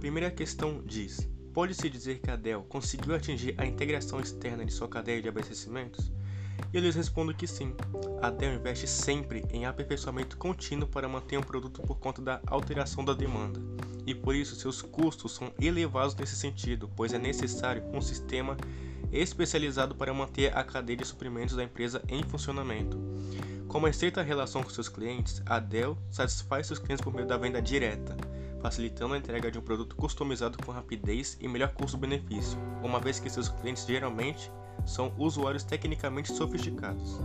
primeira 0.00 0.30
questão 0.30 0.82
diz: 0.84 1.28
Pode-se 1.52 1.90
dizer 1.90 2.20
que 2.20 2.30
a 2.30 2.36
Dell 2.36 2.62
conseguiu 2.62 3.14
atingir 3.14 3.54
a 3.58 3.66
integração 3.66 4.18
externa 4.18 4.64
de 4.64 4.72
sua 4.72 4.88
cadeia 4.88 5.20
de 5.20 5.28
abastecimentos? 5.28 6.10
E 6.72 6.76
eu 6.76 6.80
lhes 6.82 6.94
respondo 6.94 7.34
que 7.34 7.46
sim. 7.46 7.74
A 8.22 8.30
Dell 8.30 8.54
investe 8.54 8.86
sempre 8.86 9.44
em 9.50 9.66
aperfeiçoamento 9.66 10.38
contínuo 10.38 10.88
para 10.88 11.08
manter 11.08 11.36
um 11.36 11.42
produto 11.42 11.82
por 11.82 11.98
conta 11.98 12.22
da 12.22 12.40
alteração 12.46 13.04
da 13.04 13.12
demanda. 13.12 13.60
E 14.06 14.14
por 14.14 14.34
isso 14.34 14.56
seus 14.56 14.80
custos 14.80 15.34
são 15.34 15.52
elevados 15.60 16.16
nesse 16.16 16.34
sentido, 16.34 16.90
pois 16.96 17.12
é 17.12 17.18
necessário 17.18 17.82
um 17.92 18.00
sistema 18.00 18.56
especializado 19.12 19.94
para 19.94 20.14
manter 20.14 20.56
a 20.56 20.64
cadeia 20.64 20.96
de 20.96 21.04
suprimentos 21.04 21.56
da 21.56 21.64
empresa 21.64 22.02
em 22.08 22.22
funcionamento. 22.22 22.98
Com 23.68 23.78
uma 23.78 23.90
estreita 23.90 24.22
relação 24.22 24.62
com 24.62 24.70
seus 24.70 24.88
clientes, 24.88 25.42
a 25.44 25.58
Dell 25.60 25.96
satisfaz 26.10 26.66
seus 26.66 26.78
clientes 26.78 27.04
por 27.04 27.12
meio 27.12 27.26
da 27.26 27.36
venda 27.36 27.60
direta, 27.60 28.16
facilitando 28.60 29.14
a 29.14 29.18
entrega 29.18 29.50
de 29.50 29.58
um 29.58 29.62
produto 29.62 29.96
customizado 29.96 30.58
com 30.64 30.72
rapidez 30.72 31.36
e 31.40 31.48
melhor 31.48 31.72
custo-benefício, 31.72 32.58
uma 32.82 33.00
vez 33.00 33.18
que 33.18 33.30
seus 33.30 33.48
clientes 33.48 33.86
geralmente 33.86 34.50
são 34.86 35.12
usuários 35.18 35.64
tecnicamente 35.64 36.32
sofisticados. 36.32 37.18